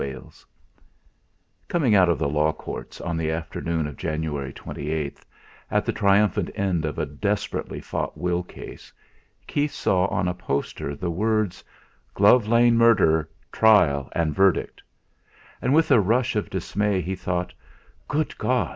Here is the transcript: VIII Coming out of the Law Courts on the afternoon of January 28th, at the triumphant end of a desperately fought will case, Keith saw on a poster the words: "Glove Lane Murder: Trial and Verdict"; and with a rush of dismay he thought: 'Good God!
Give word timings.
VIII 0.01 0.31
Coming 1.67 1.93
out 1.93 2.09
of 2.09 2.17
the 2.17 2.27
Law 2.27 2.53
Courts 2.53 2.99
on 2.99 3.17
the 3.17 3.29
afternoon 3.29 3.85
of 3.85 3.97
January 3.97 4.51
28th, 4.51 5.23
at 5.69 5.85
the 5.85 5.93
triumphant 5.93 6.49
end 6.55 6.85
of 6.85 6.97
a 6.97 7.05
desperately 7.05 7.79
fought 7.79 8.17
will 8.17 8.41
case, 8.41 8.91
Keith 9.45 9.73
saw 9.73 10.07
on 10.07 10.27
a 10.27 10.33
poster 10.33 10.95
the 10.95 11.11
words: 11.11 11.63
"Glove 12.15 12.47
Lane 12.47 12.79
Murder: 12.79 13.29
Trial 13.51 14.09
and 14.13 14.33
Verdict"; 14.33 14.81
and 15.61 15.71
with 15.71 15.91
a 15.91 15.99
rush 15.99 16.35
of 16.35 16.49
dismay 16.49 17.01
he 17.01 17.13
thought: 17.15 17.53
'Good 18.07 18.35
God! 18.39 18.69